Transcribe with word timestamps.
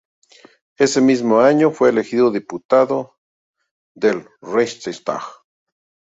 Ese 0.79 0.99
mismo 0.99 1.41
año, 1.41 1.69
fue 1.69 1.89
elegido 1.91 2.31
diputado 2.31 3.19
del 3.93 4.27
Reichstag. 4.41 5.21